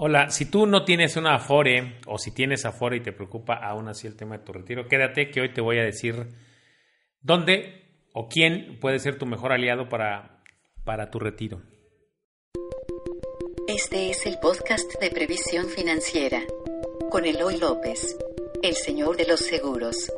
Hola, 0.00 0.30
si 0.30 0.44
tú 0.44 0.64
no 0.64 0.84
tienes 0.84 1.16
una 1.16 1.34
Afore 1.34 1.98
o 2.06 2.18
si 2.18 2.30
tienes 2.30 2.64
Afore 2.64 2.98
y 2.98 3.00
te 3.00 3.10
preocupa 3.10 3.54
aún 3.54 3.88
así 3.88 4.06
el 4.06 4.14
tema 4.14 4.38
de 4.38 4.44
tu 4.44 4.52
retiro, 4.52 4.86
quédate 4.86 5.28
que 5.28 5.40
hoy 5.40 5.52
te 5.52 5.60
voy 5.60 5.80
a 5.80 5.82
decir 5.82 6.28
dónde 7.20 8.06
o 8.14 8.28
quién 8.28 8.78
puede 8.80 9.00
ser 9.00 9.18
tu 9.18 9.26
mejor 9.26 9.50
aliado 9.50 9.88
para, 9.88 10.44
para 10.84 11.10
tu 11.10 11.18
retiro. 11.18 11.62
Este 13.66 14.10
es 14.10 14.24
el 14.26 14.38
podcast 14.38 14.88
de 15.00 15.10
previsión 15.10 15.66
financiera 15.68 16.44
con 17.10 17.24
Eloy 17.24 17.58
López, 17.58 18.16
el 18.62 18.76
señor 18.76 19.16
de 19.16 19.26
los 19.26 19.40
seguros. 19.40 20.12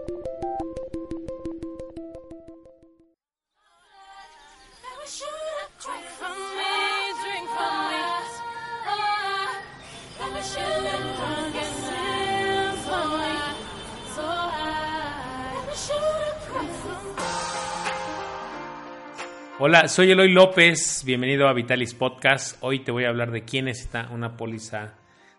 Hola, 19.62 19.88
soy 19.88 20.10
Eloy 20.10 20.32
López, 20.32 21.02
bienvenido 21.05 21.46
a 21.46 21.52
Vitalis 21.52 21.92
Podcast. 21.92 22.56
Hoy 22.62 22.82
te 22.82 22.92
voy 22.92 23.05
a 23.05 23.10
hablar 23.10 23.30
de 23.30 23.45
quién 23.45 23.66
necesita 23.66 24.09
una 24.10 24.34
póliza 24.34 24.95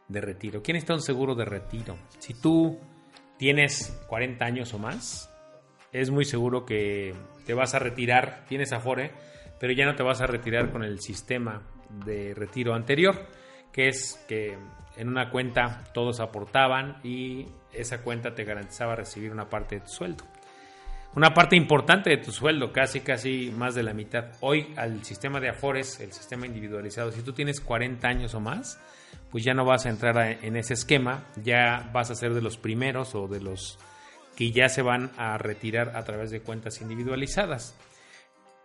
de 0.08 0.22
retiro. 0.22 0.62
¿Quién 0.62 0.78
está 0.78 0.94
un 0.94 1.02
seguro 1.02 1.34
de 1.34 1.44
retiro? 1.44 1.98
Si 2.20 2.36
tú 2.36 2.78
tienes 3.40 4.00
40 4.06 4.46
años 4.46 4.76
o 4.76 4.78
más, 4.78 5.34
es 5.92 6.12
muy 6.12 6.24
seguro 6.26 6.68
que 6.68 7.16
te 7.48 7.56
vas 7.56 7.74
a 7.74 7.80
retirar, 7.80 8.46
tienes 8.48 8.74
Afore, 8.74 9.10
pero 9.60 9.74
ya 9.74 9.88
no 9.88 9.96
te 9.96 10.04
vas 10.04 10.22
a 10.22 10.28
retirar 10.28 10.72
con 10.72 10.84
el 10.84 11.00
sistema 11.00 11.64
de 12.06 12.36
retiro 12.36 12.76
anterior, 12.76 13.26
que 13.74 13.88
es 13.88 14.24
que 14.28 14.56
en 14.98 15.08
una 15.08 15.32
cuenta 15.32 15.84
todos 15.96 16.20
aportaban 16.20 17.00
y 17.04 17.48
esa 17.74 18.04
cuenta 18.04 18.36
te 18.36 18.44
garantizaba 18.44 18.96
recibir 18.96 19.32
una 19.32 19.50
parte 19.50 19.80
de 19.80 19.82
tu 19.82 19.90
sueldo 19.90 20.31
una 21.14 21.34
parte 21.34 21.56
importante 21.56 22.10
de 22.10 22.18
tu 22.18 22.32
sueldo, 22.32 22.72
casi, 22.72 23.02
casi 23.02 23.52
más 23.56 23.76
de 23.76 23.84
la 23.84 23.94
mitad. 23.94 24.32
Hoy 24.40 24.74
al 24.78 25.04
sistema 25.04 25.40
de 25.40 25.50
Afores, 25.50 26.00
el 26.00 26.14
sistema 26.14 26.46
individualizado, 26.46 27.12
si 27.12 27.22
tú 27.22 27.34
tienes 27.34 27.60
40 27.60 28.08
años 28.08 28.34
o 28.34 28.40
más, 28.40 28.80
pues 29.30 29.44
ya 29.44 29.54
no 29.54 29.66
vas 29.66 29.86
a 29.86 29.90
entrar 29.90 30.18
en 30.42 30.56
ese 30.56 30.74
esquema, 30.74 31.26
ya 31.44 31.90
vas 31.94 32.12
a 32.12 32.16
ser 32.16 32.34
de 32.34 32.42
los 32.42 32.58
primeros 32.58 33.14
o 33.16 33.28
de 33.28 33.42
los 33.42 33.78
que 34.38 34.52
ya 34.52 34.70
se 34.70 34.82
van 34.82 35.12
a 35.18 35.38
retirar 35.38 35.98
a 35.98 36.04
través 36.04 36.32
de 36.32 36.42
cuentas 36.42 36.82
individualizadas. 36.82 37.76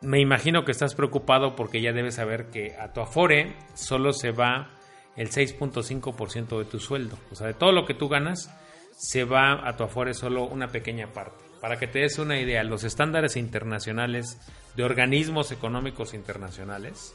Me 0.00 0.20
imagino 0.20 0.64
que 0.64 0.72
estás 0.72 0.94
preocupado 0.94 1.56
porque 1.56 1.80
ya 1.80 1.92
debes 1.92 2.16
saber 2.16 2.50
que 2.50 2.76
a 2.76 2.92
tu 2.92 3.00
Afore 3.00 3.56
solo 3.74 4.12
se 4.12 4.30
va 4.30 4.70
el 5.16 5.30
6.5% 5.30 6.58
de 6.58 6.64
tu 6.66 6.78
sueldo. 6.78 7.18
O 7.32 7.34
sea, 7.34 7.48
de 7.48 7.54
todo 7.54 7.72
lo 7.72 7.86
que 7.86 7.94
tú 7.94 8.08
ganas, 8.08 8.54
se 8.92 9.24
va 9.24 9.66
a 9.66 9.76
tu 9.76 9.84
Afore 9.84 10.14
solo 10.14 10.44
una 10.44 10.68
pequeña 10.68 11.12
parte. 11.12 11.45
Para 11.66 11.80
que 11.80 11.88
te 11.88 11.98
des 11.98 12.20
una 12.20 12.38
idea, 12.38 12.62
los 12.62 12.84
estándares 12.84 13.36
internacionales 13.36 14.38
de 14.76 14.84
organismos 14.84 15.50
económicos 15.50 16.14
internacionales, 16.14 17.12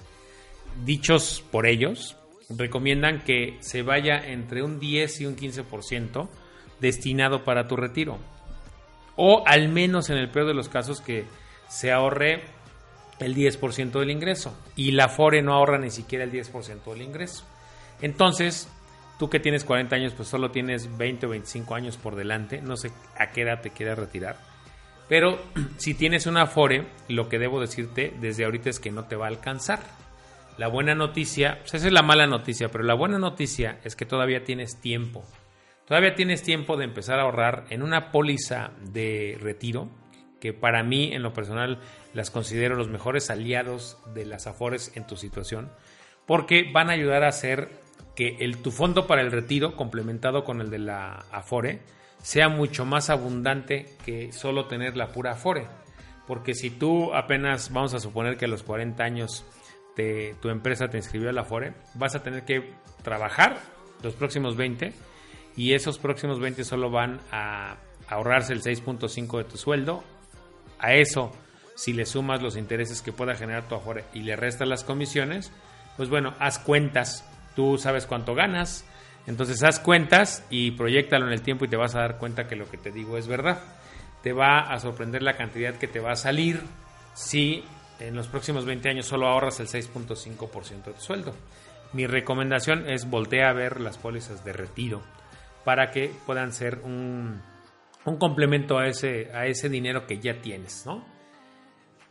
dichos 0.84 1.42
por 1.54 1.66
ellos, 1.66 2.18
recomiendan 2.50 3.22
que 3.24 3.56
se 3.62 3.82
vaya 3.82 4.18
entre 4.18 4.62
un 4.62 4.78
10 4.78 5.22
y 5.22 5.26
un 5.26 5.38
15% 5.38 6.28
destinado 6.82 7.46
para 7.46 7.70
tu 7.70 7.78
retiro. 7.78 8.18
O 9.16 9.42
al 9.48 9.70
menos 9.70 10.10
en 10.10 10.18
el 10.18 10.30
peor 10.30 10.48
de 10.48 10.54
los 10.54 10.68
casos 10.68 11.00
que 11.00 11.24
se 11.70 11.94
ahorre 11.94 12.44
el 13.20 13.34
10% 13.34 14.02
del 14.02 14.12
ingreso. 14.12 14.54
Y 14.76 14.92
la 14.92 15.08
FORE 15.08 15.42
no 15.42 15.54
ahorra 15.54 15.78
ni 15.78 15.92
siquiera 15.92 16.26
el 16.26 16.32
10% 16.34 16.92
del 16.92 17.04
ingreso. 17.04 17.46
Entonces, 18.02 18.68
Tú 19.22 19.30
que 19.30 19.40
tienes 19.40 19.64
40 19.66 19.96
años, 19.96 20.14
pues 20.18 20.30
solo 20.30 20.50
tienes 20.50 20.98
20 20.98 21.28
o 21.28 21.30
25 21.30 21.76
años 21.76 21.96
por 21.96 22.16
delante. 22.16 22.60
No 22.60 22.76
sé 22.76 22.92
a 23.20 23.30
qué 23.30 23.44
edad 23.44 23.62
te 23.62 23.70
quieras 23.70 24.00
retirar. 24.00 24.36
Pero 25.08 25.40
si 25.78 25.94
tienes 25.94 26.26
una 26.26 26.42
Afore, 26.42 26.88
lo 27.08 27.30
que 27.30 27.38
debo 27.38 27.62
decirte 27.62 28.16
desde 28.20 28.46
ahorita 28.46 28.72
es 28.72 28.80
que 28.80 28.90
no 28.90 29.04
te 29.06 29.16
va 29.16 29.26
a 29.26 29.30
alcanzar. 29.30 29.82
La 30.58 30.70
buena 30.70 30.96
noticia, 30.96 31.60
pues 31.60 31.76
esa 31.76 31.86
es 31.86 31.94
la 31.94 32.02
mala 32.02 32.26
noticia, 32.26 32.70
pero 32.70 32.84
la 32.84 32.96
buena 32.96 33.20
noticia 33.20 33.78
es 33.84 33.96
que 33.96 34.08
todavía 34.08 34.44
tienes 34.44 34.82
tiempo. 34.82 35.24
Todavía 35.86 36.16
tienes 36.16 36.42
tiempo 36.42 36.76
de 36.76 36.86
empezar 36.86 37.20
a 37.20 37.22
ahorrar 37.22 37.66
en 37.70 37.84
una 37.84 38.12
póliza 38.12 38.72
de 38.82 39.38
retiro, 39.40 39.88
que 40.40 40.52
para 40.52 40.82
mí 40.82 41.14
en 41.14 41.22
lo 41.22 41.32
personal 41.32 41.78
las 42.16 42.32
considero 42.32 42.74
los 42.74 42.90
mejores 42.90 43.30
aliados 43.30 44.00
de 44.16 44.26
las 44.26 44.48
Afores 44.48 44.98
en 44.98 45.06
tu 45.06 45.16
situación, 45.16 45.72
porque 46.26 46.72
van 46.74 46.90
a 46.90 46.94
ayudar 46.94 47.24
a 47.24 47.28
hacer 47.28 47.81
que 48.16 48.38
el, 48.40 48.58
tu 48.58 48.72
fondo 48.72 49.08
para 49.08 49.22
el 49.22 49.32
retiro, 49.32 49.76
complementado 49.76 50.44
con 50.44 50.62
el 50.62 50.70
de 50.70 50.80
la 50.80 51.26
Afore, 51.32 51.80
sea 52.22 52.50
mucho 52.50 52.86
más 52.86 53.10
abundante 53.10 53.86
que 54.06 54.32
solo 54.32 54.68
tener 54.68 54.96
la 54.96 55.12
pura 55.12 55.32
Afore. 55.32 55.68
Porque 56.28 56.54
si 56.54 56.70
tú 56.70 57.14
apenas, 57.14 57.72
vamos 57.72 57.94
a 57.94 58.00
suponer 58.00 58.38
que 58.38 58.46
a 58.46 58.48
los 58.48 58.64
40 58.64 59.04
años 59.04 59.46
te, 59.96 60.36
tu 60.42 60.50
empresa 60.50 60.90
te 60.90 60.98
inscribió 60.98 61.30
a 61.30 61.34
la 61.34 61.42
Afore, 61.42 61.74
vas 61.96 62.16
a 62.16 62.24
tener 62.24 62.44
que 62.44 62.74
trabajar 63.04 63.60
los 64.04 64.14
próximos 64.16 64.56
20 64.56 64.94
y 65.56 65.74
esos 65.74 65.98
próximos 65.98 66.40
20 66.40 66.64
solo 66.64 66.90
van 66.90 67.20
a 67.32 67.78
ahorrarse 68.08 68.54
el 68.54 68.62
6.5 68.62 69.38
de 69.38 69.44
tu 69.46 69.58
sueldo. 69.58 70.04
A 70.80 70.94
eso, 70.94 71.32
si 71.76 71.94
le 71.94 72.06
sumas 72.06 72.42
los 72.42 72.58
intereses 72.58 73.02
que 73.02 73.14
pueda 73.14 73.36
generar 73.36 73.68
tu 73.68 73.76
Afore 73.76 74.06
y 74.14 74.22
le 74.22 74.36
restas 74.36 74.68
las 74.68 74.84
comisiones, 74.84 75.52
pues 75.98 76.10
bueno, 76.10 76.34
haz 76.40 76.60
cuentas 76.60 77.26
Tú 77.56 77.78
sabes 77.78 78.06
cuánto 78.06 78.36
ganas, 78.36 78.86
entonces 79.28 79.64
haz 79.64 79.80
cuentas 79.80 80.46
y 80.50 80.72
proyectalo 80.72 81.28
en 81.28 81.34
el 81.34 81.42
tiempo 81.42 81.66
y 81.66 81.68
te 81.68 81.78
vas 81.78 81.96
a 81.96 82.02
dar 82.02 82.18
cuenta 82.18 82.48
que 82.48 82.56
lo 82.56 82.70
que 82.70 82.78
te 82.78 82.92
digo 82.92 83.18
es 83.18 83.28
verdad. 83.28 83.60
Te 84.24 84.34
va 84.34 84.60
a 84.60 84.80
sorprender 84.80 85.24
la 85.24 85.38
cantidad 85.38 85.76
que 85.76 85.88
te 85.88 86.00
va 86.00 86.12
a 86.12 86.16
salir 86.16 86.62
si 87.14 87.64
en 88.00 88.16
los 88.16 88.28
próximos 88.28 88.66
20 88.66 88.90
años 88.90 89.06
solo 89.06 89.28
ahorras 89.28 89.60
el 89.60 89.68
6.5% 89.68 90.84
de 90.84 90.94
tu 90.94 91.02
sueldo. 91.02 91.34
Mi 91.94 92.08
recomendación 92.08 92.90
es 92.90 93.10
voltear 93.10 93.50
a 93.50 93.54
ver 93.54 93.82
las 93.82 93.98
pólizas 93.98 94.44
de 94.46 94.54
retiro 94.54 95.02
para 95.66 95.92
que 95.92 96.12
puedan 96.26 96.54
ser 96.54 96.80
un, 96.84 97.42
un 98.06 98.18
complemento 98.18 98.78
a 98.80 98.88
ese, 98.88 99.30
a 99.34 99.46
ese 99.46 99.70
dinero 99.70 100.08
que 100.08 100.20
ya 100.20 100.42
tienes, 100.42 100.86
¿no? 100.86 101.06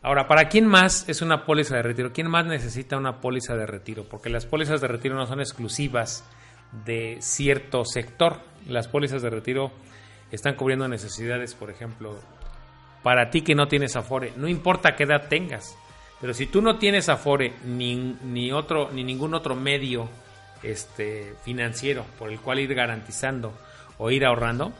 Ahora, 0.03 0.27
¿para 0.27 0.49
quién 0.49 0.65
más 0.65 1.07
es 1.07 1.21
una 1.21 1.45
póliza 1.45 1.75
de 1.75 1.83
retiro? 1.83 2.11
¿Quién 2.11 2.29
más 2.29 2.45
necesita 2.45 2.97
una 2.97 3.21
póliza 3.21 3.55
de 3.55 3.67
retiro? 3.67 4.03
Porque 4.03 4.29
las 4.29 4.45
pólizas 4.47 4.81
de 4.81 4.87
retiro 4.87 5.15
no 5.15 5.27
son 5.27 5.39
exclusivas 5.39 6.23
de 6.85 7.17
cierto 7.19 7.85
sector. 7.85 8.39
Las 8.67 8.87
pólizas 8.87 9.21
de 9.21 9.29
retiro 9.29 9.71
están 10.31 10.55
cubriendo 10.55 10.87
necesidades, 10.87 11.53
por 11.53 11.69
ejemplo, 11.69 12.17
para 13.03 13.29
ti 13.29 13.41
que 13.41 13.55
no 13.55 13.67
tienes 13.67 13.95
Afore, 13.95 14.33
no 14.37 14.47
importa 14.47 14.95
qué 14.95 15.03
edad 15.03 15.27
tengas, 15.27 15.75
pero 16.19 16.33
si 16.33 16.45
tú 16.45 16.61
no 16.61 16.77
tienes 16.77 17.09
Afore 17.09 17.53
ni, 17.65 17.95
ni, 18.23 18.51
otro, 18.51 18.91
ni 18.91 19.03
ningún 19.03 19.33
otro 19.33 19.55
medio 19.55 20.07
este, 20.63 21.33
financiero 21.43 22.05
por 22.19 22.31
el 22.31 22.39
cual 22.39 22.59
ir 22.59 22.73
garantizando 22.75 23.53
o 23.97 24.11
ir 24.11 24.25
ahorrando 24.25 24.71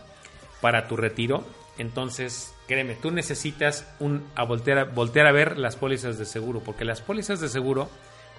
para 0.62 0.88
tu 0.88 0.96
retiro, 0.96 1.44
entonces 1.78 2.54
créeme, 2.72 2.96
tú 2.96 3.12
necesitas 3.12 3.86
a 4.34 4.46
voltear, 4.46 4.78
a 4.80 4.84
voltear 4.86 5.28
a 5.28 5.34
ver 5.34 5.58
las 5.58 5.76
pólizas 5.76 6.18
de 6.18 6.24
seguro, 6.24 6.62
porque 6.64 6.86
las 6.86 7.02
pólizas 7.02 7.42
de 7.42 7.50
seguro 7.50 7.90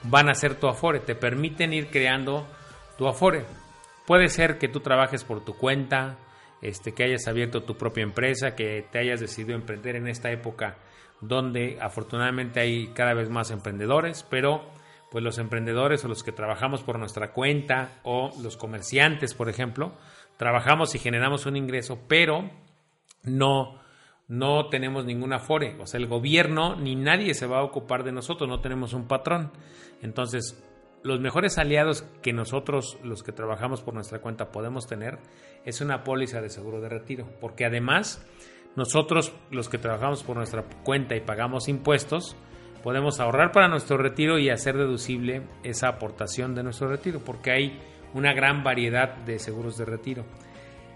van 0.05 0.31
a 0.31 0.35
ser 0.35 0.55
tu 0.55 0.69
afore, 0.69 1.01
te 1.01 1.15
permiten 1.15 1.75
ir 1.75 1.89
creando 1.89 2.47
tu 2.97 3.07
afore. 3.09 3.45
Puede 4.07 4.29
ser 4.29 4.57
que 4.57 4.69
tú 4.69 4.81
trabajes 4.81 5.23
por 5.25 5.45
tu 5.45 5.55
cuenta, 5.55 6.17
este, 6.63 6.95
que 6.95 7.05
hayas 7.05 7.29
abierto 7.29 7.65
tu 7.65 7.77
propia 7.77 8.05
empresa, 8.05 8.55
que 8.55 8.87
te 8.91 9.01
hayas 9.01 9.21
decidido 9.21 9.55
emprender 9.55 9.97
en 9.97 10.09
esta 10.09 10.31
época 10.31 10.79
donde 11.21 11.77
afortunadamente 11.83 12.59
hay 12.59 12.87
cada 12.95 13.13
vez 13.13 13.29
más 13.29 13.51
emprendedores, 13.51 14.27
pero 14.31 14.65
pues 15.11 15.23
los 15.23 15.37
emprendedores 15.37 16.07
o 16.07 16.09
los 16.09 16.23
que 16.23 16.33
trabajamos 16.33 16.83
por 16.83 16.99
nuestra 16.99 17.33
cuenta 17.33 18.01
o 18.03 18.31
los 18.43 18.57
comerciantes, 18.57 19.35
por 19.35 19.51
ejemplo, 19.51 19.93
trabajamos 20.39 20.95
y 20.95 20.99
generamos 20.99 21.45
un 21.45 21.59
ingreso, 21.59 21.99
pero 22.09 22.51
no 23.25 23.82
no 24.33 24.71
tenemos 24.71 25.05
ningún 25.05 25.35
afore, 25.35 25.77
o 25.79 25.87
sea, 25.87 26.01
el 26.01 26.07
gobierno 26.07 26.75
ni 26.75 26.97
nadie 26.97 27.35
se 27.35 27.47
va 27.47 27.59
a 27.59 27.65
ocupar 27.65 28.03
de 28.03 28.13
nosotros, 28.13 28.49
no 28.49 28.61
tenemos 28.61 28.95
un 28.95 29.07
patrón. 29.07 29.53
Entonces, 30.01 30.59
los 31.03 31.21
mejores 31.21 31.59
aliados 31.59 32.07
que 32.23 32.33
nosotros, 32.33 32.97
los 33.05 33.23
que 33.23 33.33
trabajamos 33.33 33.83
por 33.83 33.93
nuestra 33.93 34.21
cuenta, 34.21 34.51
podemos 34.51 34.87
tener 34.87 35.19
es 35.67 35.83
una 35.83 36.03
póliza 36.03 36.41
de 36.41 36.49
seguro 36.49 36.81
de 36.81 36.89
retiro, 36.89 37.29
porque 37.43 37.67
además 37.67 38.27
nosotros, 38.75 39.35
los 39.51 39.69
que 39.69 39.77
trabajamos 39.77 40.23
por 40.23 40.39
nuestra 40.39 40.65
cuenta 40.83 41.15
y 41.15 41.21
pagamos 41.21 41.69
impuestos, 41.69 42.35
podemos 42.83 43.21
ahorrar 43.21 43.53
para 43.53 43.69
nuestro 43.69 43.99
retiro 43.99 44.39
y 44.39 44.49
hacer 44.49 44.79
deducible 44.79 45.43
esa 45.63 45.89
aportación 45.89 46.55
de 46.55 46.63
nuestro 46.63 46.89
retiro, 46.89 47.21
porque 47.23 47.51
hay 47.51 47.79
una 48.15 48.33
gran 48.33 48.65
variedad 48.65 49.15
de 49.27 49.39
seguros 49.39 49.77
de 49.77 49.85
retiro. 49.85 50.25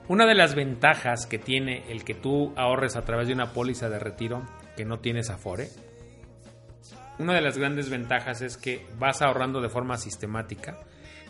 Una 0.09 0.25
de 0.25 0.37
las 0.37 0.55
ventajas 0.55 1.27
que 1.27 1.39
tiene 1.39 1.83
el 1.89 2.05
que 2.05 2.15
tú 2.15 2.53
ahorres 2.57 2.95
a 2.95 3.05
través 3.05 3.27
de 3.27 3.35
una 3.35 3.53
póliza 3.53 3.89
de 3.89 3.99
retiro 3.99 4.43
que 4.77 4.85
no 4.85 5.01
tienes 5.01 5.31
Afore, 5.31 5.69
una 7.19 7.35
de 7.35 7.41
las 7.41 7.59
grandes 7.59 7.91
ventajas 7.91 8.41
es 8.43 8.57
que 8.57 8.87
vas 8.99 9.23
ahorrando 9.23 9.61
de 9.61 9.69
forma 9.69 9.97
sistemática. 9.97 10.79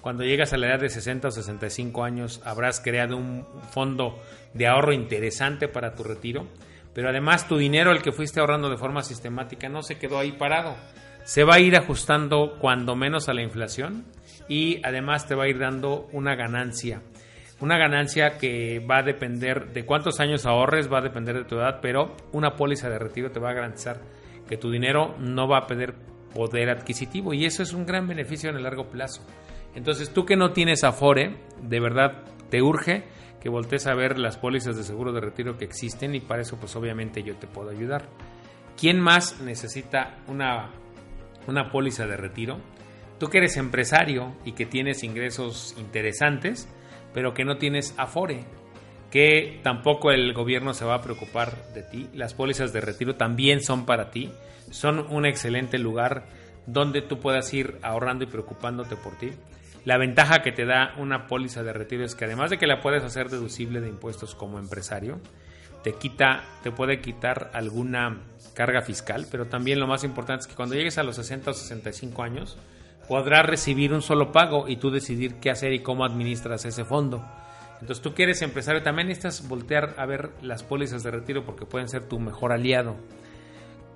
cuando 0.03 0.25
llegas 0.25 0.53
a 0.53 0.57
la 0.57 0.69
edad 0.69 0.81
de 0.81 0.89
60 0.89 1.29
o 1.29 1.31
65 1.31 2.05
años 2.05 2.41
habrás 2.45 2.81
creado 2.81 3.17
un 3.17 3.45
fondo 3.73 4.21
de 4.55 4.69
ahorro 4.69 4.93
interesante 4.93 5.67
para 5.67 5.95
tu 5.95 6.05
retiro, 6.05 6.47
pero 6.95 7.09
además 7.09 7.49
tu 7.49 7.57
dinero, 7.57 7.93
el 7.93 8.03
que 8.03 8.13
fuiste 8.13 8.41
ahorrando 8.41 8.71
de 8.71 8.77
forma 8.77 9.03
sistemática, 9.03 9.69
no 9.69 9.83
se 9.83 9.99
quedó 9.99 10.19
ahí 10.19 10.33
parado. 10.33 10.77
Se 11.25 11.45
va 11.45 11.57
a 11.57 11.61
ir 11.61 11.77
ajustando 11.77 12.59
cuando 12.61 12.95
menos 12.95 13.29
a 13.29 13.35
la 13.35 13.43
inflación 13.43 14.05
y 14.49 14.81
además 14.85 15.27
te 15.27 15.35
va 15.35 15.45
a 15.45 15.49
ir 15.49 15.59
dando 15.59 16.09
una 16.13 16.37
ganancia. 16.37 17.03
Una 17.61 17.79
ganancia 17.79 18.37
que 18.37 18.81
va 18.81 18.99
a 18.99 19.03
depender 19.03 19.73
de 19.73 19.87
cuántos 19.87 20.21
años 20.21 20.45
ahorres, 20.45 20.93
va 20.93 20.99
a 20.99 21.03
depender 21.03 21.37
de 21.37 21.45
tu 21.45 21.57
edad, 21.57 21.81
pero 21.81 22.15
una 22.33 22.55
póliza 22.55 22.91
de 22.91 22.99
retiro 22.99 23.31
te 23.31 23.41
va 23.41 23.51
a 23.51 23.55
garantizar 23.55 24.01
que 24.47 24.59
tu 24.59 24.71
dinero 24.71 25.17
no 25.19 25.49
va 25.49 25.59
a 25.59 25.67
perder 25.67 25.95
poder 26.35 26.69
adquisitivo 26.69 27.33
y 27.33 27.47
eso 27.47 27.63
es 27.63 27.73
un 27.73 27.87
gran 27.87 28.07
beneficio 28.07 28.51
en 28.51 28.57
el 28.57 28.63
largo 28.63 28.89
plazo. 28.91 29.23
Entonces 29.75 30.13
tú 30.13 30.27
que 30.27 30.37
no 30.37 30.53
tienes 30.53 30.85
Afore, 30.85 31.37
de 31.63 31.81
verdad 31.81 32.25
te 32.51 32.63
urge 32.63 33.05
que 33.41 33.49
voltees 33.49 33.87
a 33.87 33.95
ver 33.95 34.19
las 34.19 34.37
pólizas 34.37 34.77
de 34.77 34.83
seguro 34.83 35.13
de 35.13 35.21
retiro 35.21 35.57
que 35.57 35.65
existen 35.65 36.15
y 36.15 36.21
para 36.21 36.43
eso 36.43 36.59
pues 36.59 36.77
obviamente 36.77 37.23
yo 37.23 37.37
te 37.37 37.47
puedo 37.47 37.71
ayudar. 37.71 38.07
¿Quién 38.79 39.01
más 39.01 39.41
necesita 39.41 40.19
una, 40.29 40.71
una 41.47 41.71
póliza 41.71 42.07
de 42.07 42.17
retiro? 42.17 42.59
Tú 43.19 43.29
que 43.29 43.39
eres 43.39 43.57
empresario 43.57 44.35
y 44.45 44.53
que 44.53 44.67
tienes 44.67 45.03
ingresos 45.03 45.75
interesantes, 45.79 46.69
pero 47.17 47.33
que 47.33 47.47
no 47.47 47.57
tienes 47.57 47.95
Afore, 47.97 48.45
que 49.11 49.61
tampoco 49.63 50.11
el 50.11 50.35
gobierno 50.35 50.75
se 50.75 50.85
va 50.85 50.97
a 50.97 51.01
preocupar 51.01 51.73
de 51.73 51.83
ti. 51.83 52.11
Las 52.13 52.35
pólizas 52.35 52.75
de 52.75 52.83
retiro 52.83 53.15
también 53.17 53.63
son 53.63 53.87
para 53.87 54.11
ti. 54.11 54.31
Son 54.71 54.99
un 54.99 55.25
excelente 55.25 55.79
lugar 55.79 56.27
donde 56.67 57.01
tú 57.01 57.19
puedas 57.19 57.55
ir 57.55 57.79
ahorrando 57.81 58.25
y 58.25 58.27
preocupándote 58.27 58.97
por 58.97 59.17
ti. 59.17 59.31
La 59.87 59.97
ventaja 59.97 60.43
que 60.43 60.53
te 60.53 60.67
da 60.67 60.93
una 60.99 61.27
póliza 61.27 61.63
de 61.63 61.73
retiro 61.73 62.05
es 62.05 62.15
que 62.15 62.27
además 62.27 62.51
de 62.51 62.59
que 62.59 62.67
la 62.67 62.83
puedes 62.83 63.03
hacer 63.03 63.31
deducible 63.31 63.81
de 63.81 63.89
impuestos 63.89 64.35
como 64.35 64.59
empresario, 64.59 65.19
te 65.83 65.95
quita, 65.95 66.45
te 66.63 66.71
puede 66.71 67.01
quitar 67.01 67.51
alguna 67.55 68.25
carga 68.53 68.83
fiscal, 68.83 69.27
pero 69.31 69.47
también 69.47 69.81
lo 69.81 69.87
más 69.87 70.05
importante 70.05 70.43
es 70.43 70.47
que 70.49 70.55
cuando 70.55 70.75
llegues 70.75 70.99
a 70.99 71.03
los 71.03 71.17
60 71.17 71.51
o 71.51 71.55
65 71.55 72.23
años, 72.23 72.59
podrás 73.09 73.47
recibir 73.47 73.93
un 73.93 74.03
solo 74.03 74.33
pago 74.33 74.69
y 74.69 74.77
tú 74.77 74.91
decidir 74.91 75.37
qué 75.37 75.51
hacer 75.51 75.73
y 75.73 75.81
cómo 75.81 76.05
administras 76.05 76.65
ese 76.65 76.85
fondo. 76.85 77.25
Entonces 77.81 78.03
tú 78.03 78.15
quieres 78.15 78.43
empresario, 78.43 78.83
también 78.83 79.09
necesitas 79.09 79.49
voltear 79.49 79.95
a 79.99 80.07
ver 80.07 80.31
las 80.43 80.63
pólizas 80.63 81.03
de 81.03 81.11
retiro 81.11 81.45
porque 81.45 81.67
pueden 81.67 81.89
ser 81.89 82.05
tu 82.05 82.19
mejor 82.19 82.53
aliado. 82.53 82.97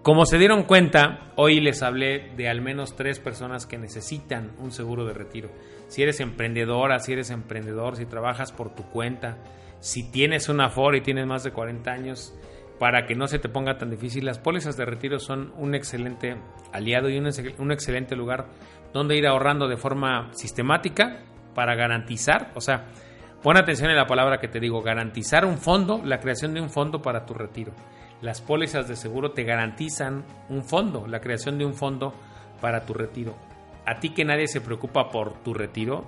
Como 0.02 0.24
se 0.24 0.38
dieron 0.38 0.62
cuenta, 0.62 1.32
hoy 1.36 1.60
les 1.60 1.82
hablé 1.82 2.30
de 2.36 2.48
al 2.48 2.62
menos 2.62 2.96
tres 2.96 3.18
personas 3.18 3.66
que 3.66 3.76
necesitan 3.76 4.52
un 4.58 4.72
seguro 4.72 5.04
de 5.04 5.12
retiro. 5.12 5.50
Si 5.88 6.02
eres 6.02 6.20
emprendedora, 6.20 6.98
si 7.00 7.12
eres 7.12 7.30
emprendedor, 7.30 7.96
si 7.96 8.06
trabajas 8.06 8.50
por 8.50 8.74
tu 8.74 8.84
cuenta, 8.84 9.38
si 9.80 10.10
tienes 10.10 10.48
una 10.48 10.66
Afore 10.66 10.98
y 10.98 11.02
tienes 11.02 11.26
más 11.26 11.44
de 11.44 11.52
40 11.52 11.90
años, 11.90 12.34
para 12.78 13.04
que 13.04 13.14
no 13.14 13.28
se 13.28 13.38
te 13.38 13.50
ponga 13.50 13.76
tan 13.76 13.90
difícil, 13.90 14.24
las 14.24 14.38
pólizas 14.38 14.78
de 14.78 14.86
retiro 14.86 15.18
son 15.18 15.52
un 15.58 15.74
excelente 15.74 16.38
aliado 16.72 17.10
y 17.10 17.18
un, 17.18 17.28
un 17.58 17.72
excelente 17.72 18.16
lugar 18.16 18.46
donde 18.92 19.16
ir 19.16 19.26
ahorrando 19.26 19.68
de 19.68 19.76
forma 19.76 20.28
sistemática 20.32 21.20
para 21.54 21.74
garantizar, 21.74 22.50
o 22.54 22.60
sea, 22.60 22.86
pon 23.42 23.56
atención 23.56 23.90
en 23.90 23.96
la 23.96 24.06
palabra 24.06 24.38
que 24.38 24.48
te 24.48 24.60
digo, 24.60 24.82
garantizar 24.82 25.44
un 25.44 25.58
fondo, 25.58 26.00
la 26.04 26.20
creación 26.20 26.54
de 26.54 26.60
un 26.60 26.70
fondo 26.70 27.02
para 27.02 27.26
tu 27.26 27.34
retiro. 27.34 27.72
Las 28.22 28.40
pólizas 28.40 28.86
de 28.86 28.96
seguro 28.96 29.32
te 29.32 29.44
garantizan 29.44 30.24
un 30.48 30.64
fondo, 30.64 31.06
la 31.06 31.20
creación 31.20 31.58
de 31.58 31.64
un 31.64 31.74
fondo 31.74 32.14
para 32.60 32.84
tu 32.84 32.92
retiro. 32.94 33.34
A 33.86 33.98
ti 33.98 34.10
que 34.10 34.24
nadie 34.24 34.46
se 34.46 34.60
preocupa 34.60 35.08
por 35.10 35.34
tu 35.42 35.54
retiro, 35.54 36.04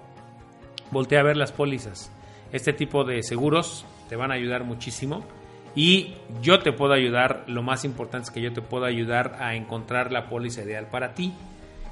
voltea 0.90 1.20
a 1.20 1.24
ver 1.24 1.36
las 1.36 1.52
pólizas. 1.52 2.12
Este 2.52 2.72
tipo 2.72 3.04
de 3.04 3.22
seguros 3.22 3.86
te 4.08 4.16
van 4.16 4.30
a 4.30 4.34
ayudar 4.34 4.64
muchísimo 4.64 5.24
y 5.74 6.14
yo 6.42 6.58
te 6.58 6.72
puedo 6.72 6.92
ayudar, 6.92 7.44
lo 7.46 7.62
más 7.62 7.84
importante 7.84 8.26
es 8.26 8.30
que 8.30 8.42
yo 8.42 8.52
te 8.52 8.60
puedo 8.60 8.84
ayudar 8.84 9.38
a 9.40 9.54
encontrar 9.54 10.12
la 10.12 10.28
póliza 10.28 10.62
ideal 10.62 10.88
para 10.88 11.14
ti. 11.14 11.32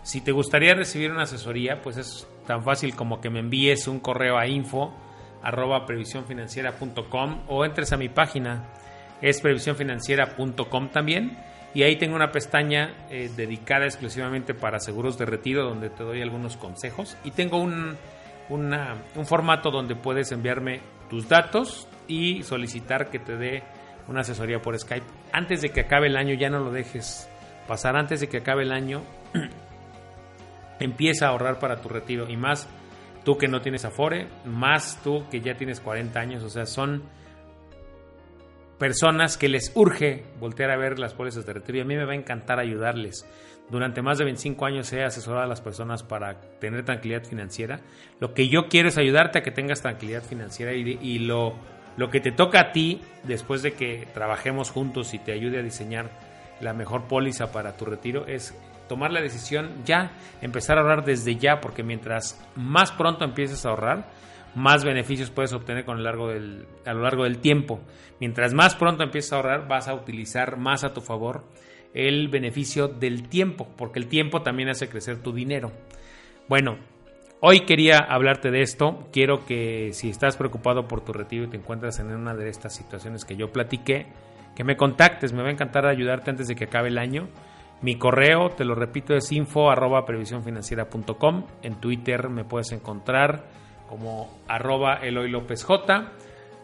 Si 0.03 0.21
te 0.21 0.33
gustaría 0.33 0.75
recibir 0.75 1.11
una 1.11 1.23
asesoría, 1.23 1.83
pues 1.83 1.97
es 1.97 2.27
tan 2.47 2.65
fácil 2.65 2.97
como 2.97 3.21
que 3.21 3.31
me 3.31 3.41
envíes 3.41 3.87
un 3.87 4.01
correo 4.01 4.39
a 4.39 4.47
info 4.47 4.95
arroba 5.43 5.87
o 7.49 7.65
entres 7.65 7.93
a 7.93 7.97
mi 7.97 8.09
página 8.09 8.69
es 9.23 9.41
previsiónfinanciera.com 9.41 10.89
también. 10.89 11.39
Y 11.73 11.85
ahí 11.85 11.97
tengo 11.97 12.17
una 12.17 12.33
pestaña 12.33 13.07
eh, 13.11 13.31
dedicada 13.37 13.85
exclusivamente 13.85 14.55
para 14.55 14.81
seguros 14.81 15.17
de 15.19 15.27
retiro 15.27 15.65
donde 15.65 15.89
te 15.89 16.03
doy 16.03 16.21
algunos 16.21 16.57
consejos. 16.57 17.17
Y 17.23 17.31
tengo 17.31 17.59
un, 17.59 17.97
un 18.49 19.27
formato 19.27 19.71
donde 19.71 19.95
puedes 19.95 20.33
enviarme 20.33 20.81
tus 21.09 21.29
datos 21.29 21.87
y 22.09 22.43
solicitar 22.43 23.09
que 23.11 23.21
te 23.21 23.37
dé 23.37 23.63
una 24.09 24.23
asesoría 24.23 24.61
por 24.61 24.77
Skype. 24.77 25.07
Antes 25.33 25.63
de 25.63 25.71
que 25.71 25.83
acabe 25.83 26.09
el 26.09 26.17
año, 26.17 26.35
ya 26.35 26.51
no 26.51 26.59
lo 26.59 26.73
dejes 26.73 27.29
pasar. 27.69 27.97
Antes 27.97 28.21
de 28.21 28.29
que 28.29 28.39
acabe 28.39 28.65
el 28.65 28.73
año, 28.73 29.03
empieza 30.81 31.27
a 31.27 31.29
ahorrar 31.31 31.59
para 31.59 31.81
tu 31.81 31.89
retiro. 31.89 32.29
Y 32.29 32.37
más 32.37 32.69
tú 33.25 33.37
que 33.39 33.49
no 33.49 33.61
tienes 33.61 33.85
Afore, 33.85 34.29
más 34.45 35.01
tú 35.03 35.25
que 35.31 35.41
ya 35.41 35.57
tienes 35.57 35.81
40 35.81 36.19
años. 36.19 36.43
O 36.43 36.51
sea, 36.51 36.67
son 36.67 37.03
personas 38.79 39.37
que 39.37 39.49
les 39.49 39.73
urge 39.75 40.25
voltear 40.41 40.71
a 40.71 40.77
ver 40.77 40.99
las 40.99 41.13
pólizas 41.13 41.45
de 41.45 41.53
retiro 41.53 41.79
y 41.79 41.81
a 41.83 41.85
mí 41.85 41.95
me 41.97 42.07
va 42.07 42.13
a 42.13 42.17
encantar 42.17 42.59
ayudarles. 42.59 43.27
Durante 43.69 44.03
más 44.03 44.19
de 44.19 44.25
25 44.25 44.67
años 44.67 44.93
he 44.93 45.05
asesorado 45.05 45.45
a 45.45 45.47
las 45.47 45.61
personas 45.61 46.03
para 46.03 46.41
tener 46.59 46.85
tranquilidad 46.85 47.23
financiera. 47.23 47.81
Lo 48.19 48.35
que 48.35 48.49
yo 48.49 48.69
quiero 48.69 48.89
es 48.89 48.99
ayudarte 48.99 49.39
a 49.39 49.43
que 49.43 49.53
tengas 49.53 49.83
tranquilidad 49.83 50.23
financiera 50.23 50.73
y, 50.73 51.19
lo, 51.21 51.55
lo 51.97 52.11
que 52.11 52.21
te 52.21 52.33
toca 52.33 52.59
a 52.59 52.73
ti 52.73 53.03
después 53.23 53.63
de 53.63 53.75
que 53.75 54.09
trabajemos 54.13 54.71
juntos 54.71 55.15
y 55.15 55.19
te 55.19 55.33
ayude 55.33 55.61
a 55.61 55.63
diseñar 55.63 56.11
la 56.61 56.73
mejor 56.73 57.05
póliza 57.07 57.53
para 57.53 57.77
tu 57.77 57.85
retiro 57.85 58.27
es 58.27 58.55
tomar 58.91 59.13
la 59.13 59.23
decisión 59.23 59.85
ya, 59.85 60.11
empezar 60.43 60.77
a 60.77 60.81
ahorrar 60.81 61.05
desde 61.05 61.37
ya, 61.37 61.61
porque 61.61 61.85
mientras 61.85 62.45
más 62.57 62.91
pronto 62.91 63.25
empieces 63.25 63.65
a 63.65 63.69
ahorrar, 63.69 64.11
más 64.57 64.83
beneficios 64.83 65.31
puedes 65.31 65.53
obtener 65.53 65.85
con 65.85 65.99
el 65.99 66.03
largo 66.03 66.27
del, 66.27 66.67
a 66.85 66.93
lo 66.93 67.03
largo 67.03 67.23
del 67.23 67.39
tiempo. 67.39 67.81
Mientras 68.19 68.53
más 68.53 68.75
pronto 68.75 69.05
empieces 69.05 69.33
a 69.33 69.37
ahorrar, 69.37 69.69
vas 69.69 69.87
a 69.87 69.95
utilizar 69.95 70.57
más 70.57 70.83
a 70.83 70.93
tu 70.93 71.01
favor 71.01 71.45
el 71.95 72.27
beneficio 72.27 72.89
del 72.89 73.29
tiempo, 73.29 73.69
porque 73.77 74.01
el 74.01 74.09
tiempo 74.09 74.43
también 74.43 74.69
hace 74.69 74.89
crecer 74.89 75.23
tu 75.23 75.33
dinero. 75.33 75.71
Bueno, 76.49 76.77
hoy 77.39 77.61
quería 77.61 77.99
hablarte 77.99 78.51
de 78.51 78.63
esto. 78.63 79.09
Quiero 79.13 79.47
que 79.47 79.91
si 79.93 80.11
estás 80.11 80.37
preocupado 80.37 80.89
por 80.89 81.01
tu 81.05 81.13
retiro 81.13 81.45
y 81.45 81.49
te 81.49 81.59
encuentras 81.59 82.01
en 82.01 82.11
una 82.11 82.35
de 82.35 82.49
estas 82.49 82.75
situaciones 82.75 83.25
que 83.25 83.37
yo 83.37 83.53
platiqué, 83.53 84.09
que 84.57 84.65
me 84.65 84.77
contactes. 84.77 85.33
Me 85.33 85.43
va 85.43 85.49
a 85.49 85.53
encantar 85.53 85.87
ayudarte 85.87 86.31
antes 86.31 86.49
de 86.49 86.57
que 86.57 86.65
acabe 86.65 86.89
el 86.89 86.99
año. 86.99 87.29
Mi 87.83 87.97
correo, 87.97 88.51
te 88.51 88.65
lo 88.65 88.75
repito, 88.75 89.15
es 89.15 89.33
info 89.33 89.71
arroba 89.71 90.05
En 91.63 91.81
Twitter 91.81 92.29
me 92.29 92.45
puedes 92.45 92.73
encontrar 92.73 93.47
como 93.89 94.43
arroba 94.47 94.97
Eloy 94.97 95.31
López 95.31 95.65
J. 95.65 96.13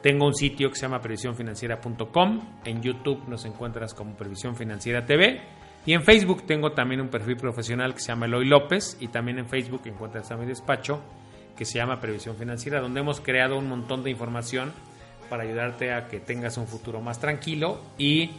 Tengo 0.02 0.26
un 0.26 0.34
sitio 0.34 0.68
que 0.68 0.76
se 0.76 0.82
llama 0.82 1.00
previsiónfinanciera.com. 1.00 2.40
En 2.64 2.82
YouTube 2.82 3.26
nos 3.28 3.44
encuentras 3.46 3.94
como 3.94 4.14
Previsión 4.14 4.54
Financiera 4.56 5.06
TV. 5.06 5.40
Y 5.86 5.94
en 5.94 6.02
Facebook 6.02 6.46
tengo 6.46 6.72
también 6.72 7.00
un 7.00 7.08
perfil 7.08 7.36
profesional 7.36 7.94
que 7.94 8.00
se 8.00 8.08
llama 8.08 8.26
Eloy 8.26 8.44
López. 8.44 8.98
Y 9.00 9.08
también 9.08 9.38
en 9.38 9.48
Facebook 9.48 9.82
encuentras 9.86 10.30
a 10.30 10.36
mi 10.36 10.44
despacho 10.44 11.00
que 11.56 11.64
se 11.64 11.78
llama 11.78 11.98
Previsión 11.98 12.36
Financiera, 12.36 12.80
donde 12.80 13.00
hemos 13.00 13.20
creado 13.20 13.58
un 13.58 13.68
montón 13.68 14.04
de 14.04 14.10
información 14.10 14.72
para 15.30 15.44
ayudarte 15.44 15.92
a 15.92 16.06
que 16.06 16.20
tengas 16.20 16.58
un 16.58 16.66
futuro 16.66 17.00
más 17.00 17.18
tranquilo 17.18 17.80
y 17.98 18.32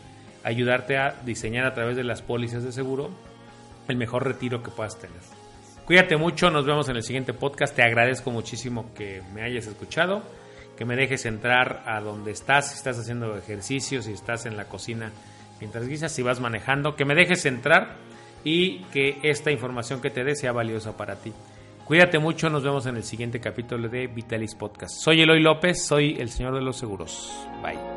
ayudarte 0.48 0.98
a 0.98 1.14
diseñar 1.26 1.66
a 1.66 1.74
través 1.74 1.98
de 1.98 2.06
las 2.06 2.22
pólizas 2.22 2.64
de 2.64 2.72
seguro 2.72 3.10
el 3.90 3.98
mejor 3.98 4.26
retiro 4.26 4.64
que 4.64 4.72
puedas 4.72 4.98
tener. 4.98 5.20
Cuídate 5.86 6.18
mucho, 6.18 6.50
nos 6.50 6.66
vemos 6.66 6.88
en 6.90 6.96
el 6.96 7.04
siguiente 7.04 7.34
podcast. 7.34 7.76
Te 7.76 7.84
agradezco 7.84 8.32
muchísimo 8.32 8.94
que 8.96 9.22
me 9.34 9.44
hayas 9.44 9.68
escuchado, 9.68 10.24
que 10.78 10.86
me 10.86 10.96
dejes 10.96 11.26
entrar 11.26 11.84
a 11.86 12.00
donde 12.00 12.32
estás, 12.32 12.72
si 12.72 12.78
estás 12.78 12.98
haciendo 12.98 13.38
ejercicio, 13.38 14.02
si 14.02 14.14
estás 14.14 14.46
en 14.46 14.58
la 14.58 14.66
cocina 14.66 15.12
mientras 15.60 15.88
guisas, 15.88 16.12
si 16.12 16.22
vas 16.22 16.40
manejando, 16.40 16.96
que 16.96 17.06
me 17.06 17.16
dejes 17.16 17.46
entrar 17.46 17.96
y 18.44 18.80
que 18.86 19.20
esta 19.24 19.52
información 19.52 20.02
que 20.02 20.10
te 20.10 20.24
dé 20.24 20.36
sea 20.36 20.52
valiosa 20.52 20.96
para 20.96 21.16
ti. 21.16 21.34
Cuídate 21.86 22.20
mucho, 22.20 22.50
nos 22.50 22.64
vemos 22.64 22.86
en 22.86 22.98
el 22.98 23.04
siguiente 23.04 23.40
capítulo 23.40 23.88
de 23.90 24.08
Vitalis 24.08 24.56
Podcast. 24.56 24.96
Soy 24.96 25.22
Eloy 25.22 25.42
López, 25.42 25.86
soy 25.86 26.18
el 26.20 26.30
señor 26.30 26.54
de 26.54 26.62
los 26.62 26.78
seguros. 26.78 27.34
Bye. 27.62 27.97